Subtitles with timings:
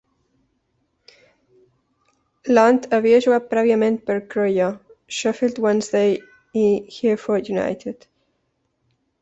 [2.55, 4.71] Lunt havia jugat prèviament pel Crewe,
[5.19, 6.19] Sheffield Wednesday
[6.67, 8.11] i Hereford United.